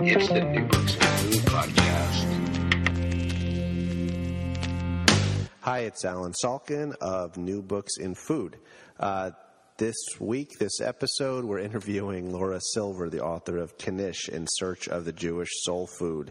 [0.00, 2.24] It's the New Books Food podcast.
[5.62, 8.58] Hi, it's Alan Salkin of New Books in Food.
[9.00, 9.32] Uh,
[9.76, 15.04] this week, this episode, we're interviewing Laura Silver, the author of Knish in Search of
[15.04, 16.30] the Jewish Soul Food.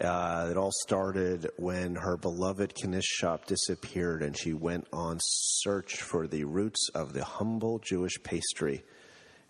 [0.00, 5.96] Uh, it all started when her beloved Knish shop disappeared and she went on search
[5.96, 8.84] for the roots of the humble Jewish pastry.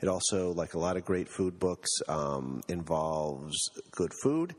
[0.01, 3.57] It also, like a lot of great food books, um, involves
[3.93, 4.55] good food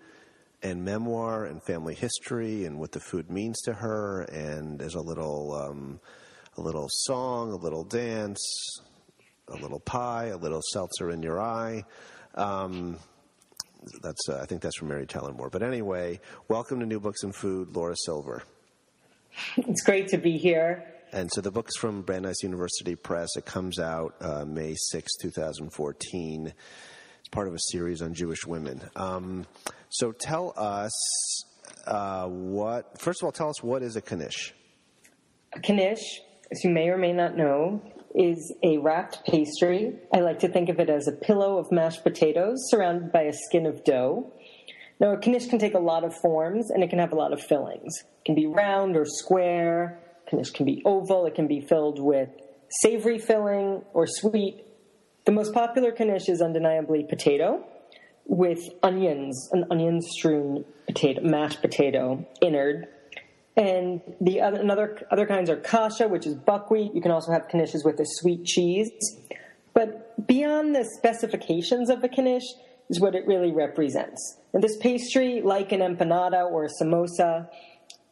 [0.64, 4.22] and memoir and family history and what the food means to her.
[4.24, 6.00] And there's a little, um,
[6.58, 8.42] a little song, a little dance,
[9.48, 11.84] a little pie, a little seltzer in your eye.
[12.34, 12.98] Um,
[14.02, 15.34] that's uh, I think that's from Mary Tyler.
[15.34, 18.44] But anyway, welcome to New Books in Food, Laura Silver.
[19.58, 20.95] It's great to be here.
[21.16, 23.38] And so the book's from Brandeis University Press.
[23.38, 26.48] It comes out uh, May 6, 2014.
[26.48, 28.82] It's part of a series on Jewish women.
[28.98, 29.46] Um,
[29.88, 30.92] so tell us
[31.88, 34.54] uh, what, first of all, tell us what is a knish?
[35.54, 36.20] A knish,
[36.52, 37.82] as you may or may not know,
[38.14, 39.96] is a wrapped pastry.
[40.14, 43.34] I like to think of it as a pillow of mashed potatoes surrounded by a
[43.34, 44.34] skin of dough.
[45.00, 47.32] Now, a knish can take a lot of forms and it can have a lot
[47.32, 47.94] of fillings.
[48.02, 50.02] It can be round or square.
[50.36, 51.26] Knish can be oval.
[51.26, 52.30] It can be filled with
[52.82, 54.66] savory filling or sweet.
[55.26, 57.66] The most popular knish is undeniably potato
[58.28, 62.88] with onions, an onion strewn potato, mashed potato innard
[63.58, 66.94] and the other, another other kinds are kasha, which is buckwheat.
[66.94, 68.90] You can also have knishes with a sweet cheese.
[69.74, 72.44] But beyond the specifications of the knish
[72.90, 74.40] is what it really represents.
[74.54, 77.50] And this pastry, like an empanada or a samosa,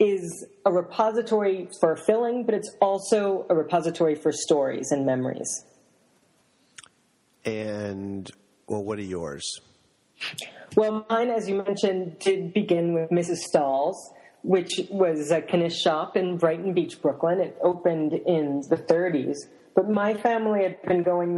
[0.04, 5.64] is a repository for filling, but it's also a repository for stories and memories.
[7.46, 8.30] And,
[8.68, 9.60] well, what are yours?
[10.76, 13.38] Well, mine, as you mentioned, did begin with Mrs.
[13.38, 17.40] Stahl's which was a Knish shop in Brighton Beach, Brooklyn.
[17.40, 19.38] It opened in the 30s,
[19.74, 21.32] but my family had been going